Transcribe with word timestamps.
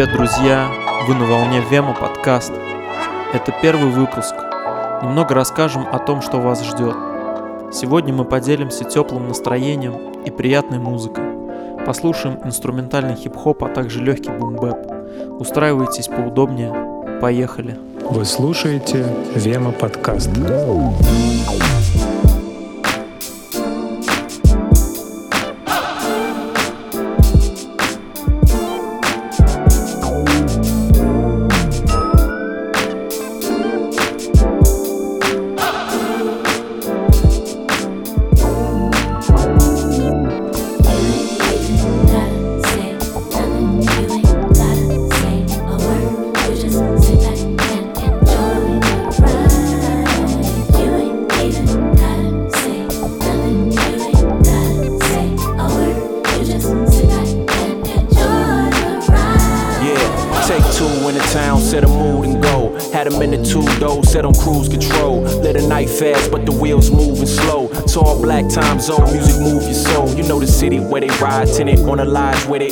Привет, 0.00 0.16
друзья! 0.16 0.70
Вы 1.06 1.14
на 1.14 1.26
волне 1.26 1.62
Вема 1.70 1.92
подкаст. 1.92 2.54
Это 3.34 3.54
первый 3.60 3.90
выпуск. 3.90 4.34
Немного 5.02 5.34
расскажем 5.34 5.86
о 5.92 5.98
том, 5.98 6.22
что 6.22 6.38
вас 6.38 6.64
ждет. 6.64 6.96
Сегодня 7.70 8.14
мы 8.14 8.24
поделимся 8.24 8.84
теплым 8.84 9.28
настроением 9.28 10.14
и 10.24 10.30
приятной 10.30 10.78
музыкой. 10.78 11.24
Послушаем 11.84 12.38
инструментальный 12.42 13.14
хип-хоп, 13.14 13.62
а 13.62 13.68
также 13.68 14.02
легкий 14.02 14.30
бум-бэп. 14.30 15.38
Устраивайтесь 15.38 16.08
поудобнее. 16.08 17.20
Поехали! 17.20 17.78
Вы 18.08 18.24
слушаете 18.24 19.04
Вема 19.34 19.72
подкаст. 19.72 20.30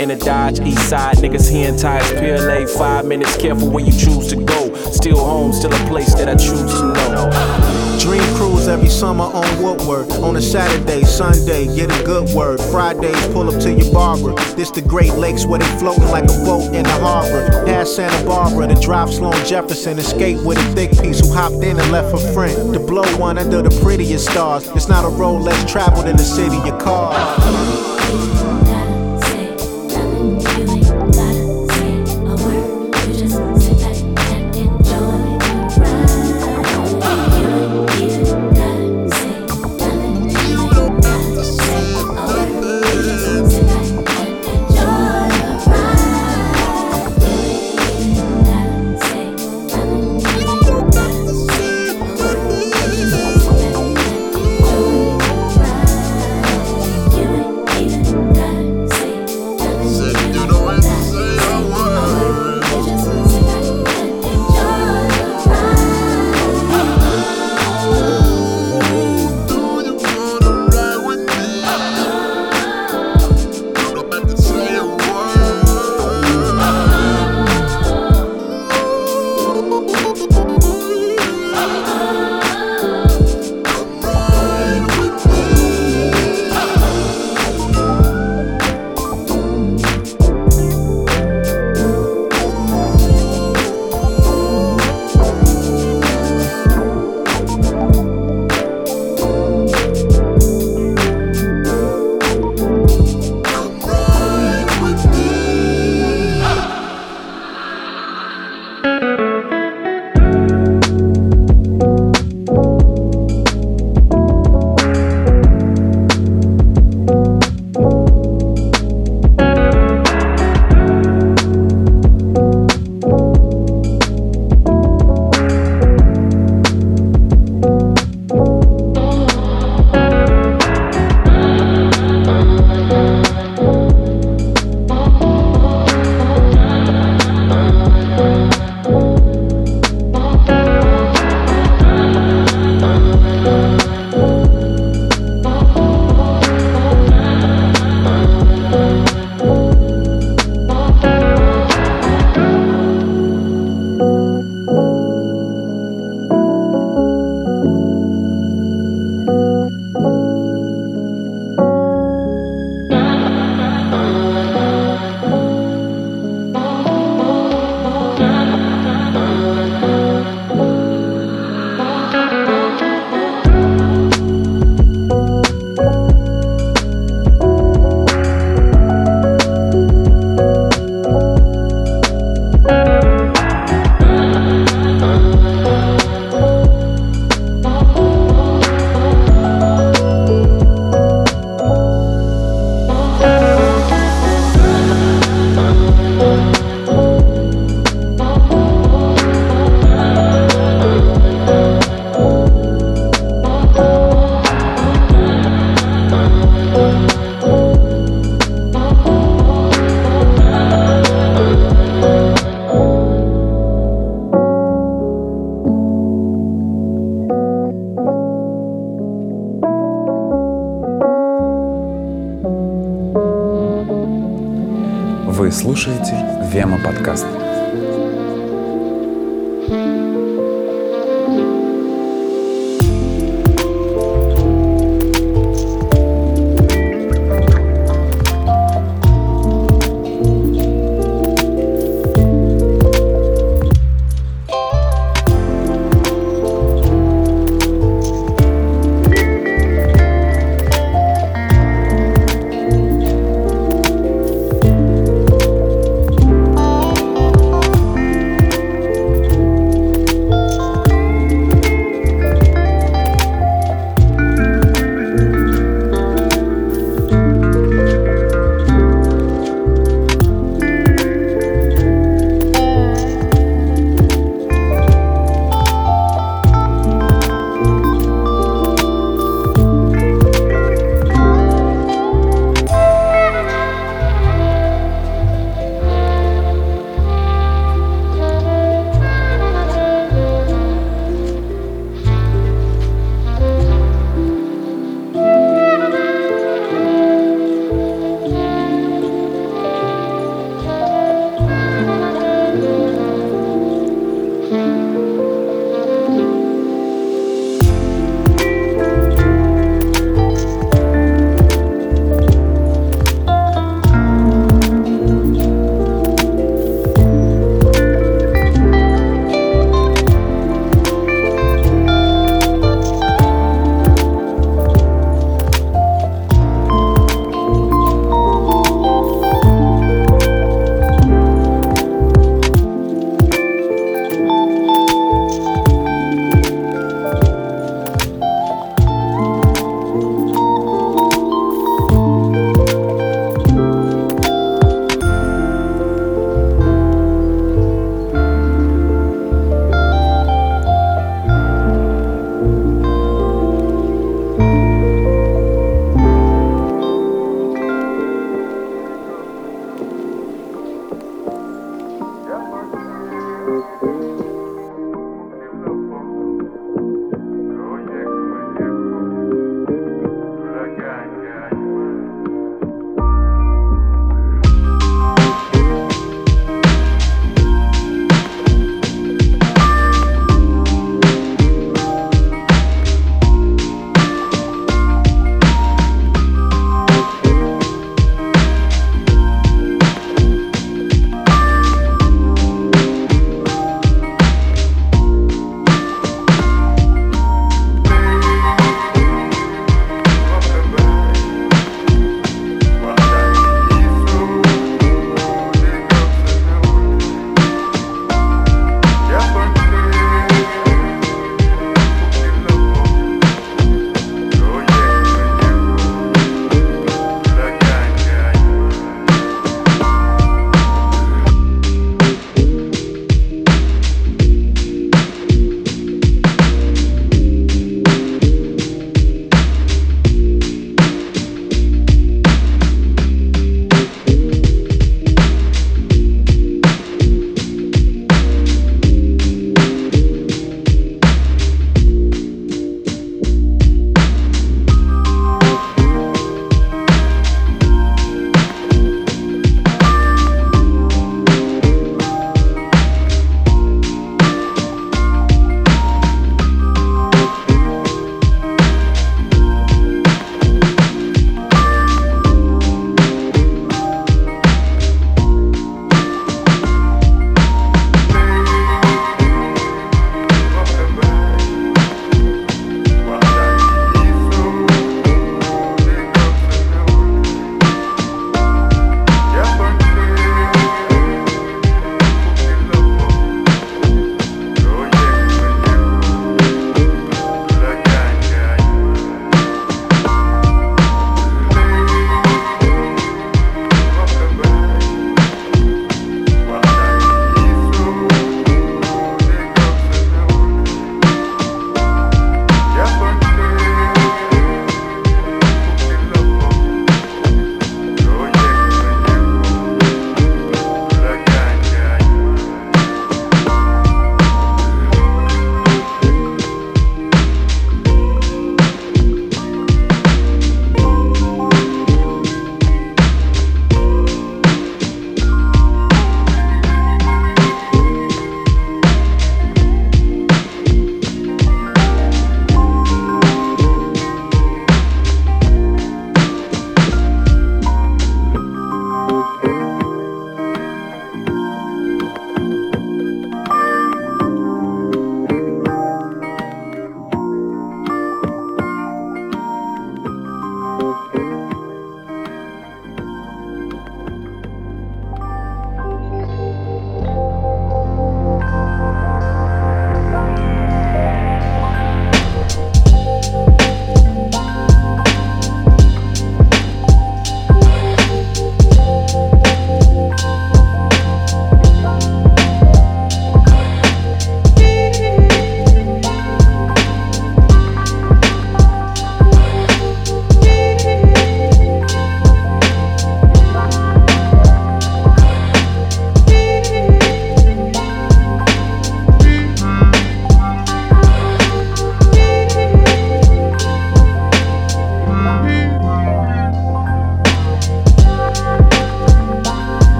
In 0.00 0.10
a 0.10 0.16
Dodge, 0.16 0.60
east 0.60 0.88
side. 0.88 1.16
Niggas 1.18 1.50
hearing 1.50 1.76
tires, 1.76 2.10
PLA, 2.12 2.66
five 2.66 3.04
minutes, 3.04 3.36
careful 3.36 3.68
where 3.68 3.84
you 3.84 3.92
choose 3.92 4.28
to 4.28 4.36
go. 4.36 4.74
Still 4.90 5.18
home, 5.18 5.52
still 5.52 5.72
a 5.72 5.88
place 5.88 6.14
that 6.14 6.26
I 6.26 6.36
choose 6.36 6.72
to 6.72 6.86
know. 7.12 7.98
Dream 8.00 8.22
cruise 8.34 8.66
every 8.66 8.88
summer 8.88 9.24
on 9.24 9.62
Woodward. 9.62 10.10
On 10.24 10.34
a 10.36 10.40
Saturday, 10.40 11.04
Sunday, 11.04 11.66
get 11.76 11.90
a 11.90 12.02
good 12.02 12.34
word. 12.34 12.58
Fridays, 12.70 13.26
pull 13.28 13.54
up 13.54 13.60
to 13.60 13.70
your 13.70 13.92
barber. 13.92 14.32
This 14.56 14.70
the 14.70 14.80
Great 14.80 15.12
Lakes 15.12 15.44
where 15.44 15.58
they 15.58 15.78
floating 15.78 16.08
like 16.08 16.24
a 16.24 16.44
boat 16.46 16.74
in 16.74 16.84
the 16.84 16.98
harbor. 17.02 17.66
Past 17.66 17.96
Santa 17.96 18.26
Barbara 18.26 18.68
to 18.68 18.80
drive 18.80 19.12
Sloan 19.12 19.44
Jefferson. 19.44 19.98
Escape 19.98 20.38
with 20.38 20.56
a 20.56 20.74
thick 20.74 20.92
piece 20.98 21.20
who 21.20 21.30
hopped 21.30 21.62
in 21.62 21.78
and 21.78 21.92
left 21.92 22.14
a 22.14 22.32
friend. 22.32 22.72
To 22.72 22.80
blow 22.80 23.04
one 23.18 23.36
under 23.36 23.60
the 23.60 23.80
prettiest 23.82 24.30
stars. 24.30 24.66
It's 24.68 24.88
not 24.88 25.04
a 25.04 25.08
road 25.08 25.42
less 25.42 25.70
traveled 25.70 26.08
in 26.08 26.16
the 26.16 26.24
city, 26.24 26.56
your 26.66 26.80
car. 26.80 28.49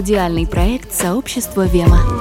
Аудиальный 0.00 0.46
проект 0.46 0.94
сообщества 0.94 1.66
Вема. 1.66 2.19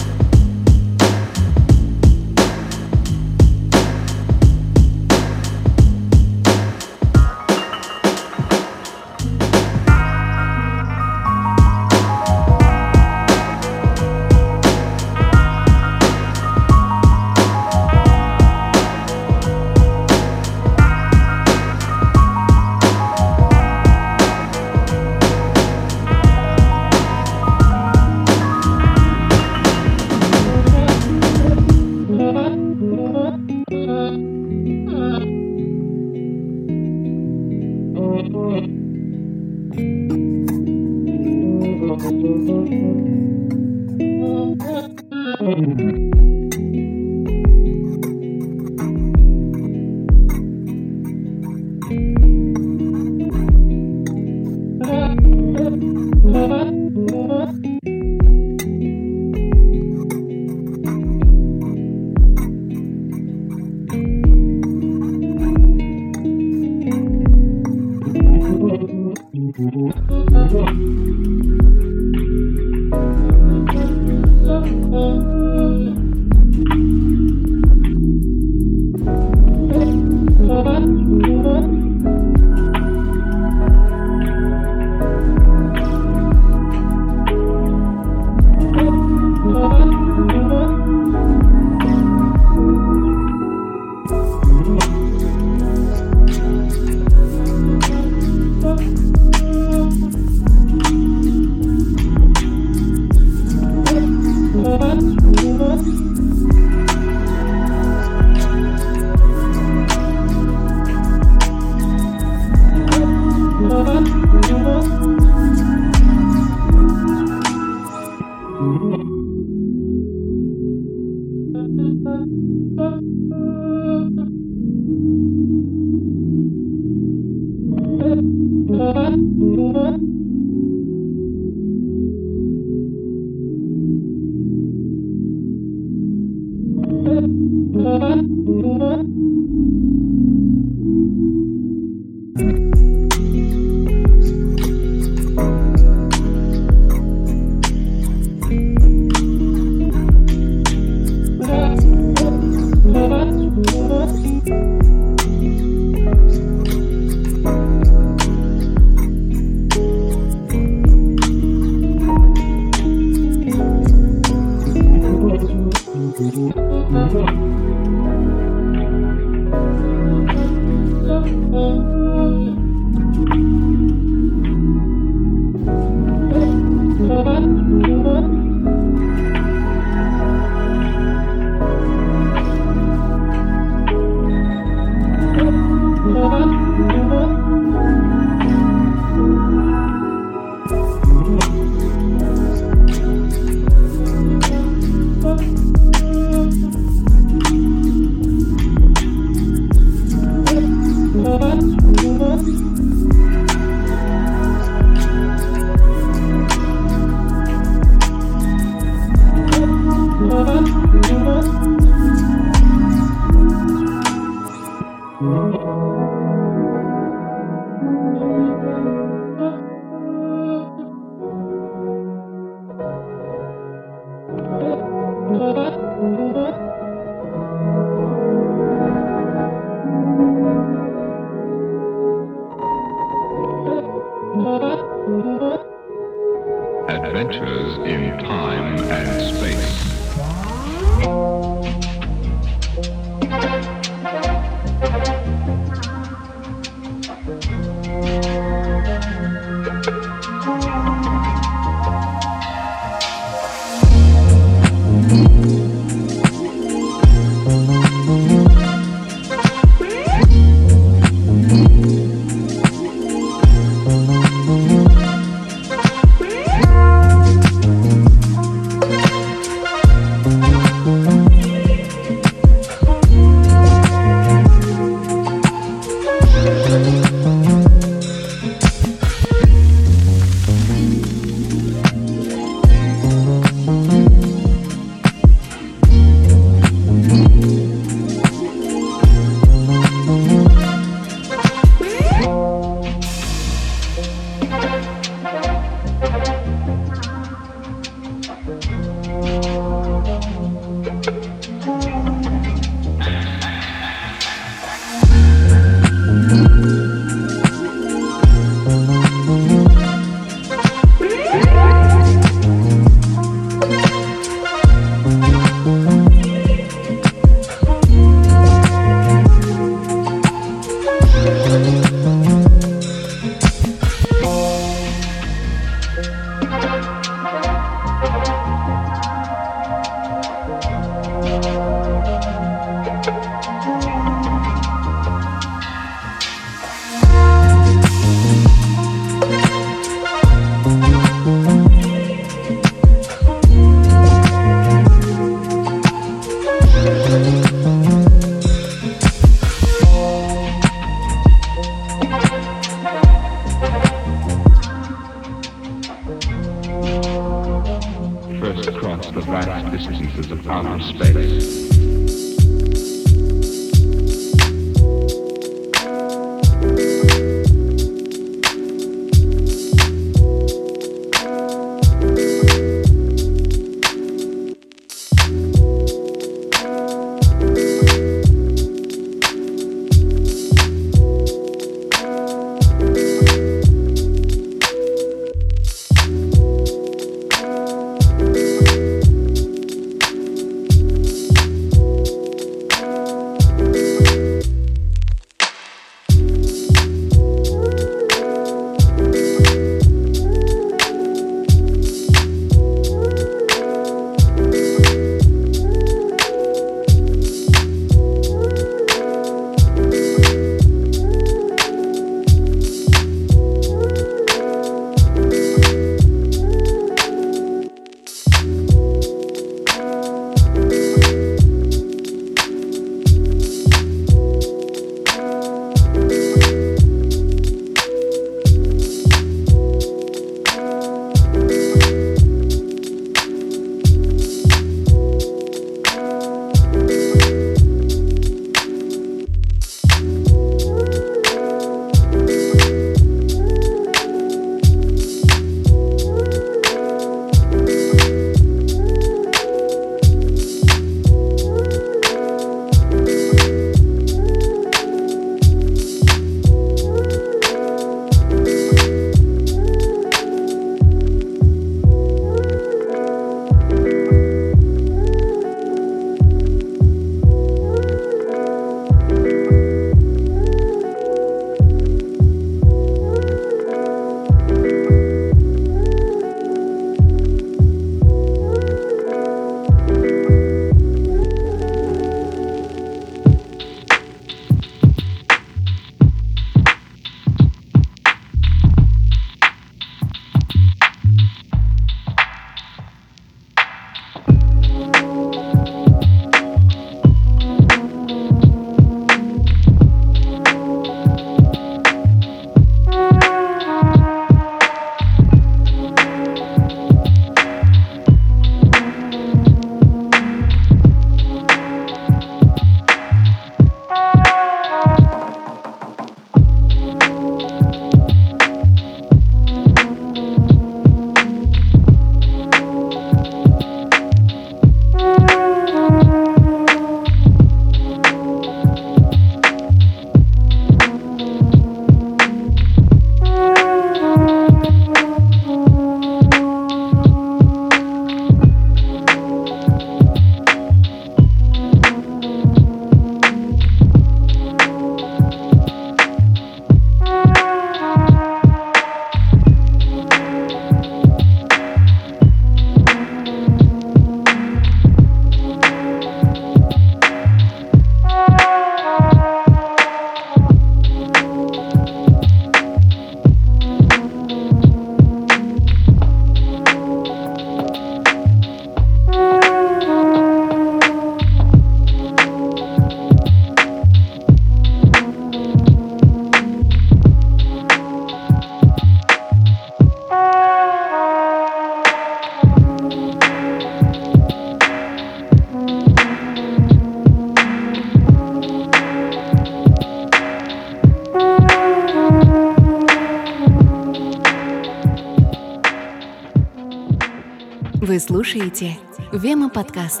Слушаете 598.22 598.78
Вема 599.12 599.48
подкаст. 599.48 600.00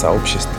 Проект 0.00 0.49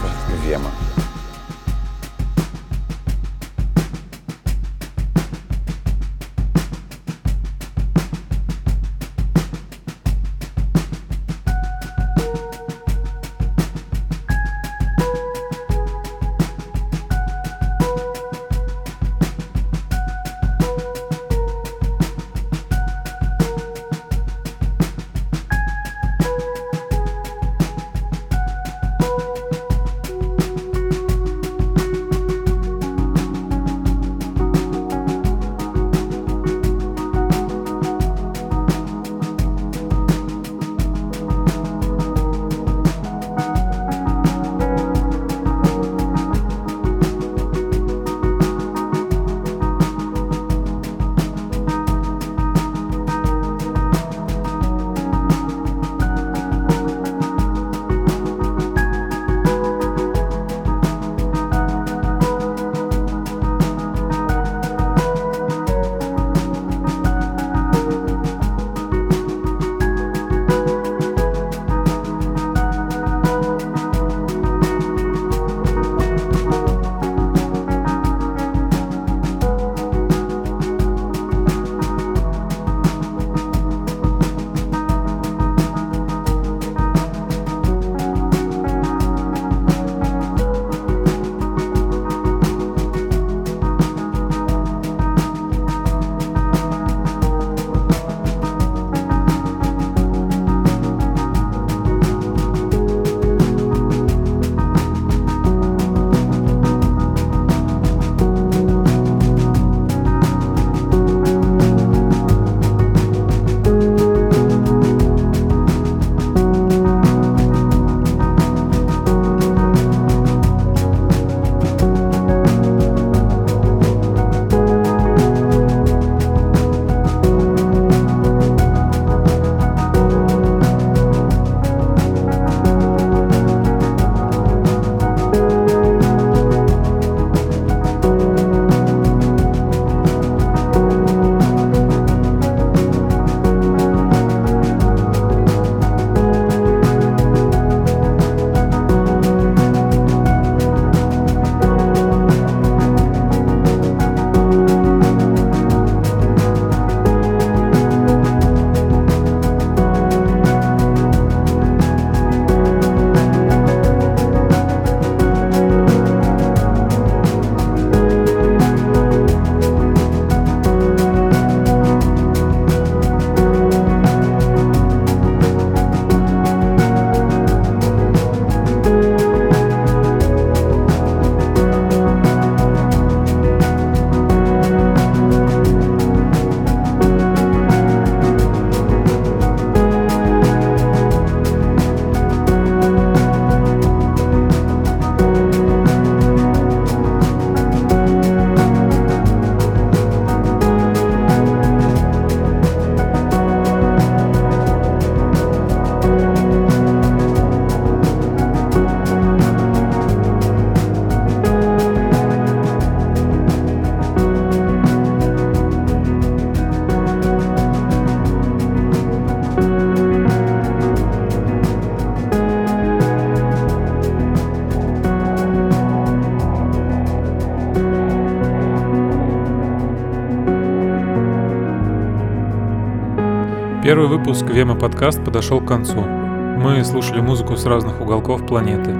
Первый 233.92 234.08
выпуск 234.08 234.46
Вема 234.46 234.76
подкаст 234.76 235.22
подошел 235.22 235.60
к 235.60 235.68
концу. 235.68 236.00
Мы 236.00 236.82
слушали 236.86 237.20
музыку 237.20 237.58
с 237.58 237.66
разных 237.66 238.00
уголков 238.00 238.48
планеты. 238.48 238.96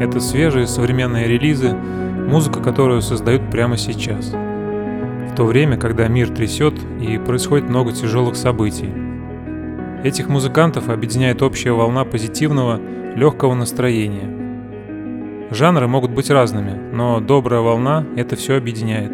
Это 0.00 0.18
свежие 0.18 0.66
современные 0.66 1.28
релизы, 1.28 1.74
музыка, 1.74 2.62
которую 2.62 3.02
создают 3.02 3.50
прямо 3.50 3.76
сейчас. 3.76 4.30
В 4.30 5.34
то 5.36 5.44
время, 5.44 5.76
когда 5.76 6.08
мир 6.08 6.30
трясет 6.30 6.72
и 7.02 7.18
происходит 7.18 7.68
много 7.68 7.92
тяжелых 7.92 8.36
событий. 8.36 8.88
Этих 10.04 10.30
музыкантов 10.30 10.88
объединяет 10.88 11.42
общая 11.42 11.72
волна 11.72 12.06
позитивного, 12.06 12.80
легкого 13.14 13.52
настроения. 13.52 15.50
Жанры 15.50 15.86
могут 15.86 16.12
быть 16.12 16.30
разными, 16.30 16.80
но 16.94 17.20
добрая 17.20 17.60
волна 17.60 18.06
это 18.16 18.36
все 18.36 18.56
объединяет. 18.56 19.12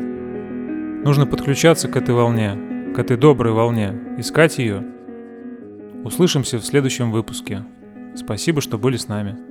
Нужно 1.04 1.26
подключаться 1.26 1.88
к 1.88 1.96
этой 1.96 2.14
волне, 2.14 2.56
к 2.94 2.98
этой 3.00 3.16
доброй 3.16 3.52
волне, 3.52 3.92
искать 4.16 4.58
ее 4.58 4.84
Услышимся 6.04 6.58
в 6.58 6.64
следующем 6.64 7.12
выпуске. 7.12 7.64
Спасибо, 8.16 8.60
что 8.60 8.78
были 8.78 8.96
с 8.96 9.06
нами. 9.06 9.49